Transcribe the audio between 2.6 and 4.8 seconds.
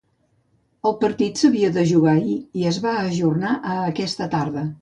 i es va ajornar a aquesta tarda.